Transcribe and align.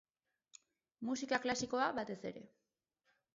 Musika 1.09 1.39
klasikoa 1.43 1.91
batez 2.01 2.19
ere. 2.31 2.45